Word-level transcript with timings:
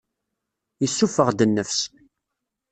Yessuffeɣ-d 0.81 1.39
nnefs. 1.45 1.81